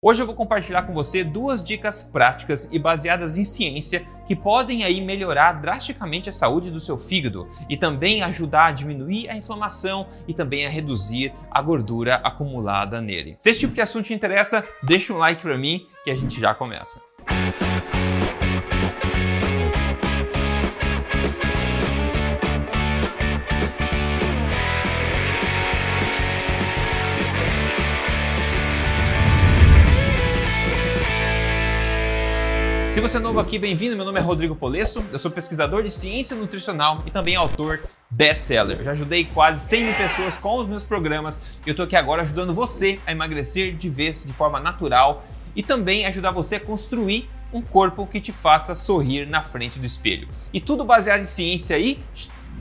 [0.00, 4.84] Hoje eu vou compartilhar com você duas dicas práticas e baseadas em ciência que podem
[4.84, 10.06] aí melhorar drasticamente a saúde do seu fígado e também ajudar a diminuir a inflamação
[10.28, 13.34] e também a reduzir a gordura acumulada nele.
[13.40, 16.38] Se esse tipo de assunto te interessa, deixa um like para mim que a gente
[16.38, 17.00] já começa.
[32.98, 33.94] Se você é novo aqui, bem-vindo.
[33.94, 37.80] Meu nome é Rodrigo Polesso, eu sou pesquisador de ciência nutricional e também autor
[38.10, 38.82] best-seller.
[38.82, 42.22] Já ajudei quase 100 mil pessoas com os meus programas e eu estou aqui agora
[42.22, 45.24] ajudando você a emagrecer de vez, de forma natural
[45.54, 49.86] e também ajudar você a construir um corpo que te faça sorrir na frente do
[49.86, 50.26] espelho.
[50.52, 52.00] E tudo baseado em ciência e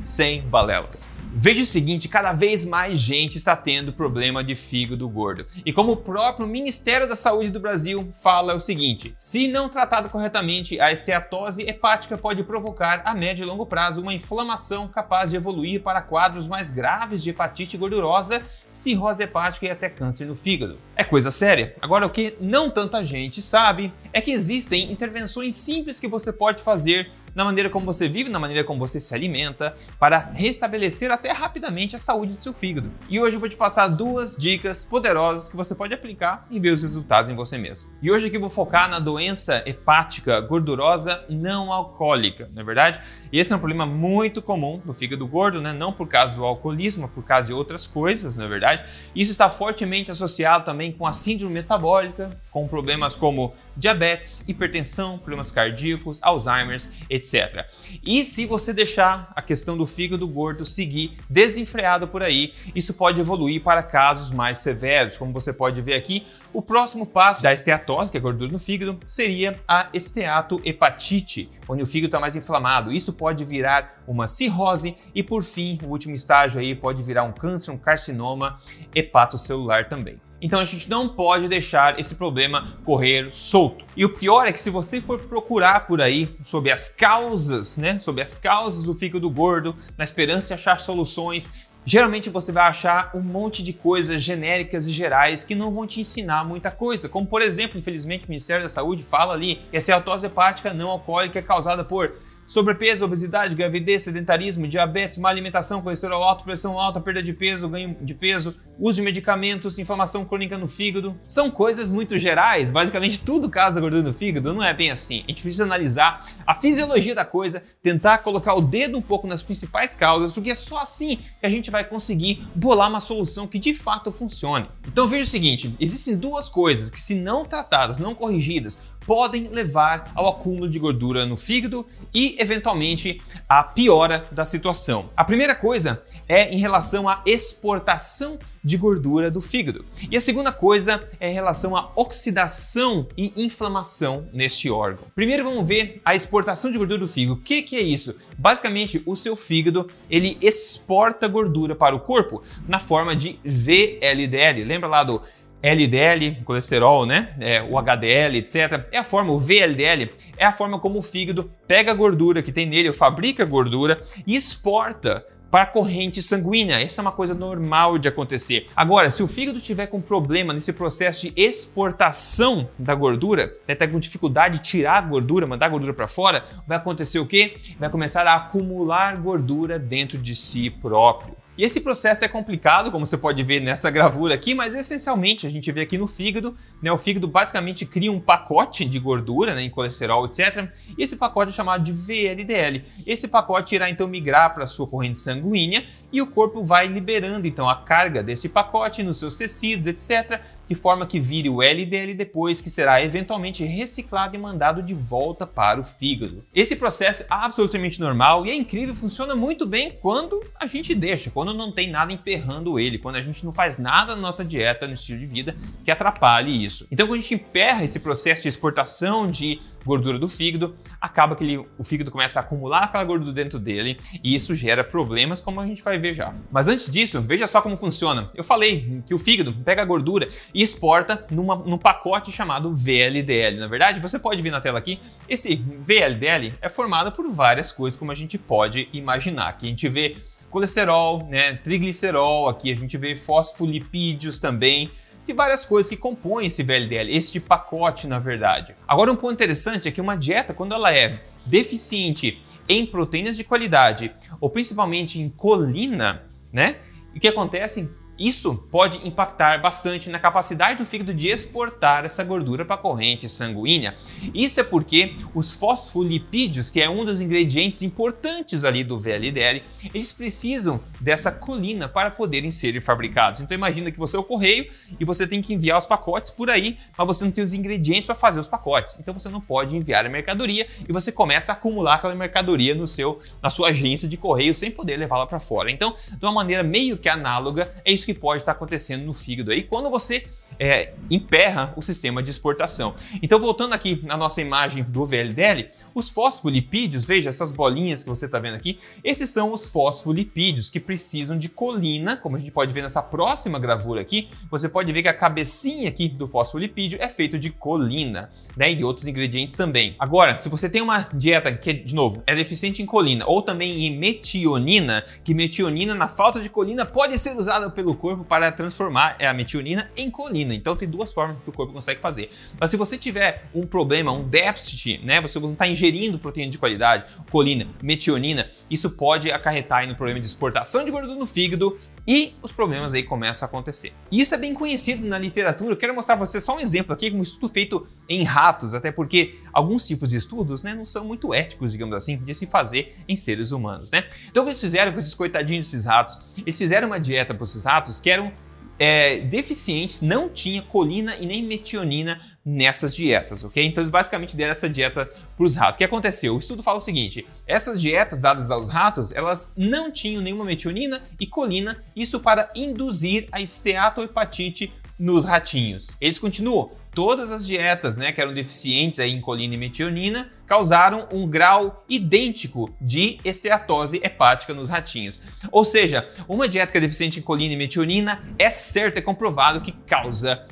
[0.03, 1.09] sem balelas.
[1.39, 5.45] Veja o seguinte, cada vez mais gente está tendo problema de fígado gordo.
[5.63, 9.69] E como o próprio Ministério da Saúde do Brasil fala é o seguinte, se não
[9.69, 15.29] tratado corretamente, a esteatose hepática pode provocar a médio e longo prazo uma inflamação capaz
[15.29, 20.35] de evoluir para quadros mais graves de hepatite gordurosa, cirrose hepática e até câncer no
[20.35, 20.79] fígado.
[20.95, 21.75] É coisa séria.
[21.79, 26.63] Agora o que não tanta gente sabe é que existem intervenções simples que você pode
[26.63, 31.31] fazer na maneira como você vive, na maneira como você se alimenta, para restabelecer até
[31.31, 32.91] rapidamente a saúde do seu fígado.
[33.07, 36.71] E hoje eu vou te passar duas dicas poderosas que você pode aplicar e ver
[36.71, 37.91] os resultados em você mesmo.
[38.01, 42.99] E hoje aqui eu vou focar na doença hepática gordurosa não alcoólica, não é verdade?
[43.31, 45.73] E esse é um problema muito comum no fígado gordo, né?
[45.73, 48.83] não por causa do alcoolismo, por causa de outras coisas, não é verdade?
[49.15, 55.51] Isso está fortemente associado também com a síndrome metabólica, com problemas como diabetes, hipertensão, problemas
[55.51, 57.65] cardíacos, Alzheimer's, etc.
[58.03, 63.21] E se você deixar a questão do fígado gordo seguir desenfreado por aí, isso pode
[63.21, 66.25] evoluir para casos mais severos, como você pode ver aqui.
[66.53, 71.85] O próximo passo da esteatose, que é gordura no fígado, seria a esteatohepatite, onde o
[71.85, 72.91] fígado está mais inflamado.
[72.91, 77.33] Isso pode virar uma cirrose e, por fim, o último estágio aí pode virar um
[77.33, 78.59] câncer, um carcinoma
[78.95, 80.19] hepatocelular também.
[80.39, 83.83] Então a gente não pode deixar esse problema correr solto.
[83.95, 87.97] E o pior é que se você for procurar por aí sobre as causas, né,
[87.97, 93.11] sobre as causas do fígado gordo, na esperança de achar soluções, geralmente você vai achar
[93.15, 97.07] um monte de coisas genéricas e gerais que não vão te ensinar muita coisa.
[97.07, 100.89] Como por exemplo, infelizmente o Ministério da Saúde fala ali que a esteatose hepática não
[100.89, 102.11] alcoólica é causada por
[102.47, 107.97] Sobrepeso, obesidade, gravidez, sedentarismo, diabetes, má alimentação, colesterol alto, pressão alta, perda de peso, ganho
[108.01, 111.13] de peso, uso de medicamentos, inflamação crônica no fígado.
[111.27, 115.25] São coisas muito gerais, basicamente tudo causa gordura no fígado, não é bem assim.
[115.25, 119.43] A gente precisa analisar a fisiologia da coisa, tentar colocar o dedo um pouco nas
[119.43, 123.59] principais causas, porque é só assim que a gente vai conseguir bolar uma solução que
[123.59, 124.69] de fato funcione.
[124.87, 130.11] Então veja o seguinte, existem duas coisas que se não tratadas, não corrigidas, podem levar
[130.13, 135.09] ao acúmulo de gordura no fígado e, eventualmente, à piora da situação.
[135.15, 139.85] A primeira coisa é em relação à exportação de gordura do fígado.
[140.11, 145.05] E a segunda coisa é em relação à oxidação e inflamação neste órgão.
[145.15, 147.39] Primeiro vamos ver a exportação de gordura do fígado.
[147.39, 148.19] O que, que é isso?
[148.37, 154.65] Basicamente, o seu fígado ele exporta gordura para o corpo na forma de VLDL.
[154.65, 155.21] Lembra lá do
[155.61, 157.35] LDL, colesterol, né?
[157.39, 158.85] É, o HDL, etc.
[158.91, 162.51] É a forma, o VLDL é a forma como o fígado pega a gordura que
[162.51, 166.79] tem nele, fabrica gordura e exporta para a corrente sanguínea.
[166.79, 168.67] Essa é uma coisa normal de acontecer.
[168.75, 173.93] Agora, se o fígado tiver com problema nesse processo de exportação da gordura, até né,
[173.93, 177.57] com dificuldade de tirar a gordura, mandar a gordura para fora, vai acontecer o quê?
[177.79, 181.35] Vai começar a acumular gordura dentro de si próprio.
[181.57, 185.49] E esse processo é complicado, como você pode ver nessa gravura aqui, mas essencialmente a
[185.49, 189.63] gente vê aqui no fígado, né, o fígado basicamente cria um pacote de gordura, né,
[189.63, 190.69] em colesterol, etc.
[190.95, 192.83] E esse pacote é chamado de VLDL.
[193.07, 197.47] Esse pacote irá então migrar para a sua corrente sanguínea e o corpo vai liberando
[197.47, 202.13] então a carga desse pacote nos seus tecidos, etc., de forma que vire o LDL
[202.13, 206.43] depois, que será eventualmente reciclado e mandado de volta para o fígado.
[206.53, 211.31] Esse processo é absolutamente normal e é incrível, funciona muito bem quando a gente deixa,
[211.31, 214.87] quando não tem nada emperrando ele, quando a gente não faz nada na nossa dieta,
[214.87, 216.87] no estilo de vida que atrapalhe isso.
[216.91, 221.43] Então, quando a gente emperra esse processo de exportação de gordura do fígado, acaba que
[221.43, 225.59] ele, o fígado começa a acumular aquela gordura dentro dele e isso gera problemas, como
[225.59, 226.33] a gente vai ver já.
[226.51, 228.29] Mas antes disso, veja só como funciona.
[228.35, 233.59] Eu falei que o fígado pega a gordura e exporta numa, num pacote chamado VLDL.
[233.59, 237.99] Na verdade, você pode ver na tela aqui, esse VLDL é formado por várias coisas,
[237.99, 239.49] como a gente pode imaginar.
[239.49, 240.17] Aqui a gente vê
[240.49, 244.89] colesterol, né, triglicerol, aqui a gente vê fosfolipídios também,
[245.27, 248.73] de várias coisas que compõem esse VLDL, este pacote na verdade.
[248.87, 253.43] Agora um ponto interessante é que uma dieta, quando ela é deficiente em proteínas de
[253.43, 256.77] qualidade ou principalmente em colina, né?
[257.15, 262.65] O que acontece isso pode impactar bastante na capacidade do fígado de exportar essa gordura
[262.65, 263.95] para a corrente sanguínea.
[264.33, 269.61] Isso é porque os fosfolipídios, que é um dos ingredientes importantes ali do VLDL,
[269.93, 273.41] eles precisam dessa colina para poderem ser fabricados.
[273.41, 276.49] Então imagina que você é o correio e você tem que enviar os pacotes por
[276.49, 278.99] aí, mas você não tem os ingredientes para fazer os pacotes.
[278.99, 282.87] Então você não pode enviar a mercadoria e você começa a acumular aquela mercadoria no
[282.87, 285.71] seu na sua agência de correio sem poder levá-la para fora.
[285.71, 289.51] Então, de uma maneira meio que análoga, é isso que pode estar acontecendo no fígado
[289.51, 290.25] aí quando você
[290.57, 292.95] é, emperra o sistema de exportação.
[293.21, 298.27] Então, voltando aqui na nossa imagem do VLDL, os fosfolipídios, veja essas bolinhas que você
[298.27, 302.71] está vendo aqui, esses são os fosfolipídios que precisam de colina, como a gente pode
[302.71, 307.09] ver nessa próxima gravura aqui, você pode ver que a cabecinha aqui do fosfolipídio é
[307.09, 309.95] feito de colina, né, e de outros ingredientes também.
[309.97, 313.85] Agora, se você tem uma dieta que, de novo, é deficiente em colina ou também
[313.85, 319.17] em metionina, que metionina, na falta de colina, pode ser usada pelo corpo para transformar
[319.19, 320.53] a metionina em colina.
[320.53, 322.29] Então tem duas formas que o corpo consegue fazer.
[322.59, 325.86] Mas se você tiver um problema, um déficit, né, você não está ingerindo
[326.19, 331.15] proteína de qualidade, colina, metionina, isso pode acarretar aí no problema de exportação de gordura
[331.15, 333.91] no fígado e os problemas aí começam a acontecer.
[334.09, 335.73] E isso é bem conhecido na literatura.
[335.73, 338.91] Eu quero mostrar para você só um exemplo aqui, um estudo feito em ratos, até
[338.91, 342.95] porque alguns tipos de estudos né, não são muito éticos, digamos assim, de se fazer
[343.07, 343.91] em seres humanos.
[343.91, 344.05] Né?
[344.29, 346.17] Então o que eles fizeram com esses coitadinhos desses ratos?
[346.37, 348.31] Eles fizeram uma dieta para esses ratos que eram
[348.79, 353.65] é, deficientes não tinha colina e nem metionina nessas dietas, ok?
[353.65, 355.75] Então eles basicamente deram essa dieta para os ratos.
[355.75, 356.35] O que aconteceu?
[356.35, 361.01] O estudo fala o seguinte: essas dietas dadas aos ratos, elas não tinham nenhuma metionina
[361.19, 365.95] e colina, isso para induzir a esteatohepatite nos ratinhos.
[365.99, 371.27] Eles continuam todas as dietas né, que eram deficientes em colina e metionina causaram um
[371.27, 375.21] grau idêntico de esteatose hepática nos ratinhos.
[375.51, 379.61] Ou seja, uma dieta que é deficiente em colina e metionina é certo, é comprovado
[379.61, 380.47] que causa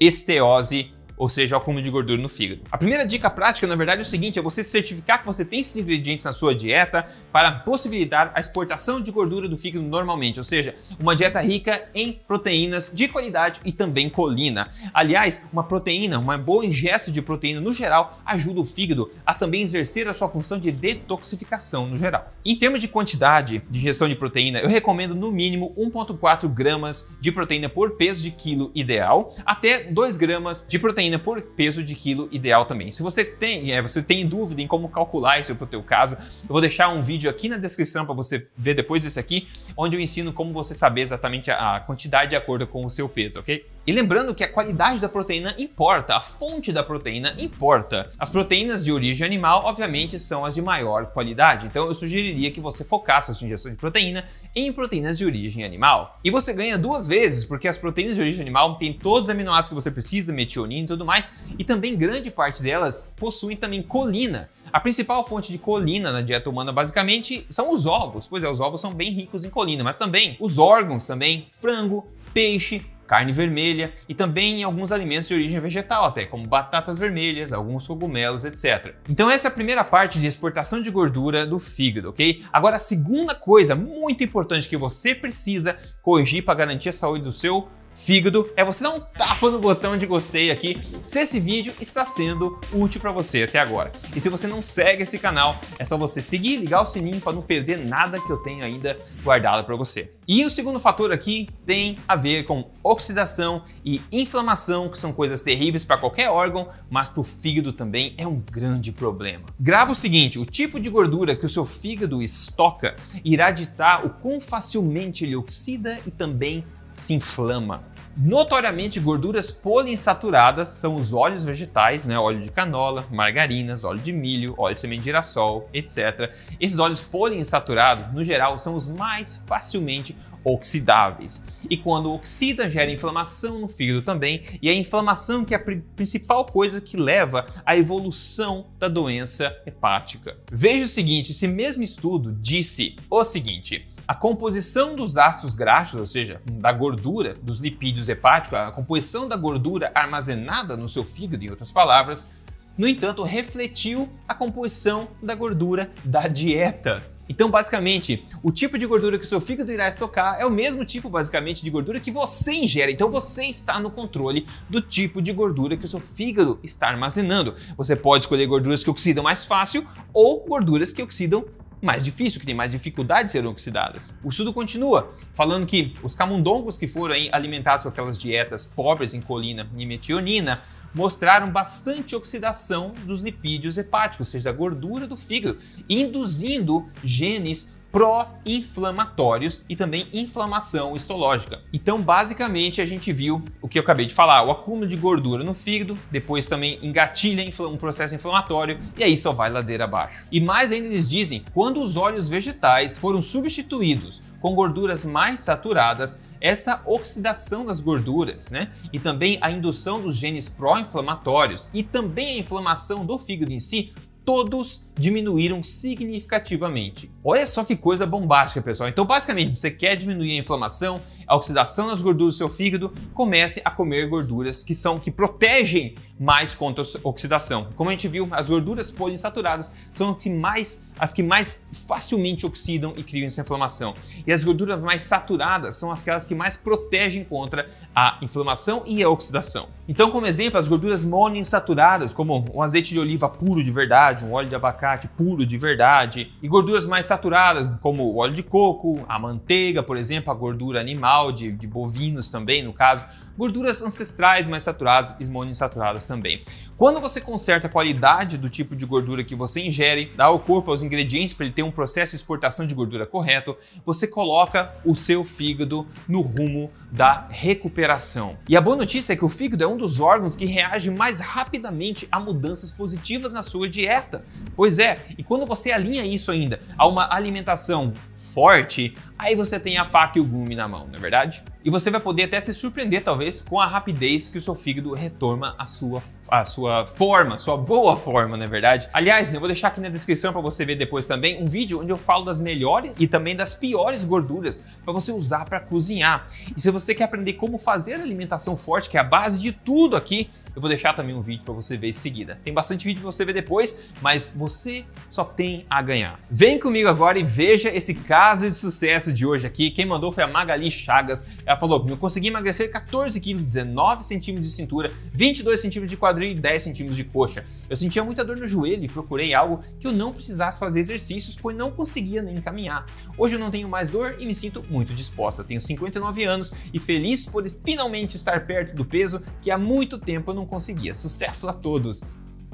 [0.00, 2.62] esteose ou seja, o acúmulo de gordura no fígado.
[2.72, 5.60] A primeira dica prática, na verdade, é o seguinte: é você certificar que você tem
[5.60, 10.44] esses ingredientes na sua dieta para possibilitar a exportação de gordura do fígado normalmente, ou
[10.44, 14.70] seja, uma dieta rica em proteínas de qualidade e também colina.
[14.94, 19.60] Aliás, uma proteína, uma boa ingesta de proteína no geral ajuda o fígado a também
[19.60, 22.32] exercer a sua função de detoxificação no geral.
[22.42, 27.30] Em termos de quantidade de ingestão de proteína, eu recomendo no mínimo 1,4 gramas de
[27.30, 31.94] proteína por peso de quilo ideal, até 2 gramas de proteína proteína por peso de
[31.94, 32.92] quilo ideal também.
[32.92, 36.16] Se você tem, é, você tem dúvida em como calcular isso para o teu caso,
[36.16, 39.96] eu vou deixar um vídeo aqui na descrição para você ver depois desse aqui, onde
[39.96, 43.64] eu ensino como você saber exatamente a quantidade de acordo com o seu peso, ok?
[43.86, 48.10] E lembrando que a qualidade da proteína importa, a fonte da proteína importa.
[48.18, 52.60] As proteínas de origem animal, obviamente, são as de maior qualidade, então eu sugeriria que
[52.60, 54.24] você focasse a sua ingestão de proteína
[54.54, 56.18] em proteínas de origem animal.
[56.22, 59.70] E você ganha duas vezes, porque as proteínas de origem animal têm todos os aminoácidos
[59.70, 64.50] que você precisa, metionina e tudo mais, e também grande parte delas possuem também colina.
[64.70, 68.26] A principal fonte de colina na dieta humana, basicamente, são os ovos.
[68.28, 72.06] Pois é, os ovos são bem ricos em colina, mas também os órgãos, também frango,
[72.32, 77.52] peixe, carne vermelha e também em alguns alimentos de origem vegetal, até como batatas vermelhas,
[77.52, 78.94] alguns cogumelos, etc.
[79.08, 82.44] Então essa é a primeira parte de exportação de gordura do fígado, ok?
[82.52, 87.32] Agora a segunda coisa muito importante que você precisa corrigir para garantir a saúde do
[87.32, 91.74] seu fígado é você dar um tapa no botão de gostei aqui se esse vídeo
[91.80, 93.92] está sendo útil para você até agora.
[94.14, 97.20] E se você não segue esse canal, é só você seguir e ligar o sininho
[97.20, 100.12] para não perder nada que eu tenho ainda guardado para você.
[100.26, 105.42] E o segundo fator aqui tem a ver com oxidação e inflamação, que são coisas
[105.42, 109.46] terríveis para qualquer órgão, mas para o fígado também é um grande problema.
[109.58, 112.94] Grava o seguinte: o tipo de gordura que o seu fígado estoca
[113.24, 116.64] irá ditar o quão facilmente ele oxida e também
[117.00, 117.84] se inflama.
[118.16, 122.18] Notoriamente, gorduras poliinsaturadas são os óleos vegetais, né?
[122.18, 126.30] óleo de canola, margarinas, óleo de milho, óleo de semente de girassol, etc.
[126.58, 131.44] Esses óleos poliinsaturados, no geral, são os mais facilmente oxidáveis.
[131.68, 135.64] E quando oxida, gera inflamação no fígado também, e a inflamação que é a
[135.94, 140.36] principal coisa que leva à evolução da doença hepática.
[140.50, 146.04] Veja o seguinte: esse mesmo estudo disse o seguinte a composição dos ácidos graxos, ou
[146.04, 151.48] seja, da gordura, dos lipídios hepáticos, a composição da gordura armazenada no seu fígado, em
[151.48, 152.32] outras palavras,
[152.76, 157.00] no entanto, refletiu a composição da gordura da dieta.
[157.28, 160.84] Então, basicamente, o tipo de gordura que o seu fígado irá estocar é o mesmo
[160.84, 162.92] tipo, basicamente, de gordura que você ingere.
[162.92, 167.54] Então, você está no controle do tipo de gordura que o seu fígado está armazenando.
[167.76, 171.44] Você pode escolher gorduras que oxidam mais fácil ou gorduras que oxidam
[171.80, 174.18] mais difícil, que tem mais dificuldade de serem oxidadas.
[174.22, 179.20] O estudo continua falando que os camundongos que foram alimentados com aquelas dietas pobres em
[179.20, 180.62] colina e metionina
[180.94, 185.58] mostraram bastante oxidação dos lipídios hepáticos, ou seja, da gordura do fígado,
[185.88, 191.60] induzindo genes pró-inflamatórios e também inflamação histológica.
[191.72, 195.44] Então, basicamente, a gente viu o que eu acabei de falar: o acúmulo de gordura
[195.44, 200.26] no fígado, depois também engatilha um processo inflamatório e aí só vai ladeira abaixo.
[200.30, 206.24] E mais ainda eles dizem, quando os óleos vegetais foram substituídos com gorduras mais saturadas,
[206.40, 208.70] essa oxidação das gorduras, né?
[208.92, 213.92] E também a indução dos genes pró-inflamatórios e também a inflamação do fígado em si
[214.24, 217.10] todos diminuíram significativamente.
[217.24, 218.88] Olha só que coisa bombástica, pessoal.
[218.88, 221.00] Então, basicamente, você quer diminuir a inflamação,
[221.30, 225.94] a oxidação das gorduras do seu fígado, comece a comer gorduras que são que protegem
[226.18, 227.68] mais contra a oxidação.
[227.76, 232.44] Como a gente viu, as gorduras poliinsaturadas são as que mais, as que mais facilmente
[232.44, 233.94] oxidam e criam essa inflamação.
[234.26, 239.08] E as gorduras mais saturadas são aquelas que mais protegem contra a inflamação e a
[239.08, 239.68] oxidação.
[239.88, 244.32] Então, como exemplo, as gorduras monoinsaturadas, como o azeite de oliva puro de verdade, um
[244.32, 249.04] óleo de abacate puro de verdade, e gorduras mais saturadas, como o óleo de coco,
[249.08, 253.04] a manteiga, por exemplo, a gordura animal, animal, de, de bovinos também, no caso,
[253.36, 256.42] gorduras ancestrais mais saturadas e monoinsaturadas também.
[256.76, 260.72] Quando você conserta a qualidade do tipo de gordura que você ingere, dá ao corpo
[260.72, 264.94] os ingredientes para ele ter um processo de exportação de gordura correto, você coloca o
[264.94, 268.36] seu fígado no rumo da recuperação.
[268.48, 271.20] E a boa notícia é que o fígado é um dos órgãos que reage mais
[271.20, 274.24] rapidamente a mudanças positivas na sua dieta.
[274.56, 279.78] Pois é, e quando você alinha isso ainda a uma alimentação forte, aí você tem
[279.78, 281.42] a faca e o gume na mão, não é verdade?
[281.62, 284.94] E você vai poder até se surpreender, talvez, com a rapidez que o seu fígado
[284.94, 288.88] retorna à sua, à sua forma, sua boa forma, não é verdade?
[288.94, 291.90] Aliás, eu vou deixar aqui na descrição para você ver depois também um vídeo onde
[291.90, 296.26] eu falo das melhores e também das piores gorduras para você usar para cozinhar.
[296.56, 299.96] E se você quer aprender como fazer alimentação forte, que é a base de tudo
[299.96, 302.40] aqui, eu vou deixar também um vídeo para você ver em seguida.
[302.44, 306.18] Tem bastante vídeo para você ver depois, mas você só tem a ganhar.
[306.28, 309.70] Vem comigo agora e veja esse caso de sucesso de hoje aqui.
[309.70, 311.28] Quem mandou foi a Magali Chagas.
[311.46, 316.32] Ela falou: eu consegui emagrecer 14 quilos, 19 centímetros de cintura, 22 centímetros de quadril
[316.32, 317.44] e 10 centímetros de coxa.
[317.68, 321.36] Eu sentia muita dor no joelho e procurei algo que eu não precisasse fazer exercícios,
[321.40, 322.86] pois não conseguia nem caminhar.
[323.16, 325.42] Hoje eu não tenho mais dor e me sinto muito disposta.
[325.42, 329.98] Eu tenho 59 anos e feliz por finalmente estar perto do peso que há muito
[329.98, 330.94] tempo eu não conseguia.
[330.94, 332.02] Sucesso a todos!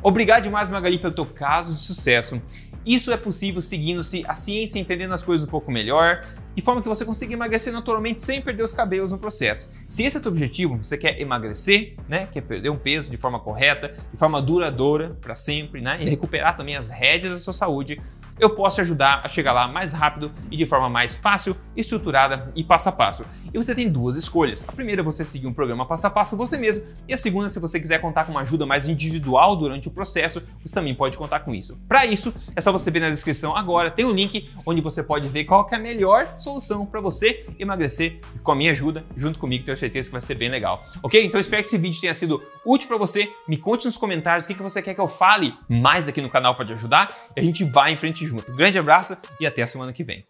[0.02, 2.40] Obrigado demais, Magali, pelo teu caso de sucesso.
[2.86, 6.88] Isso é possível seguindo-se a ciência, entendendo as coisas um pouco melhor, de forma que
[6.88, 9.72] você consiga emagrecer naturalmente sem perder os cabelos no processo.
[9.88, 13.16] Se esse é o teu objetivo, você quer emagrecer, né, quer perder um peso de
[13.16, 17.52] forma correta, de forma duradoura para sempre, né, e recuperar também as rédeas da sua
[17.52, 18.00] saúde,
[18.38, 22.52] eu posso te ajudar a chegar lá mais rápido e de forma mais fácil, estruturada
[22.54, 23.24] e passo a passo.
[23.52, 24.64] E você tem duas escolhas.
[24.68, 27.48] A primeira é você seguir um programa passo a passo você mesmo, e a segunda,
[27.48, 31.16] se você quiser contar com uma ajuda mais individual durante o processo, você também pode
[31.16, 31.80] contar com isso.
[31.88, 35.28] Para isso, é só você ver na descrição agora, tem um link onde você pode
[35.28, 39.64] ver qual é a melhor solução para você emagrecer com a minha ajuda, junto comigo,
[39.64, 40.84] tenho certeza que vai ser bem legal.
[41.02, 41.24] Ok?
[41.24, 43.30] Então espero que esse vídeo tenha sido útil para você.
[43.48, 46.54] Me conte nos comentários o que você quer que eu fale mais aqui no canal
[46.54, 48.52] para te ajudar, e a gente vai em frente junto.
[48.54, 50.24] Grande abraço e até a semana que vem.